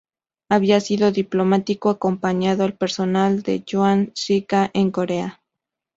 [0.49, 5.39] Había sido diplomático acompañando al personal de Yuan Shikai en Corea.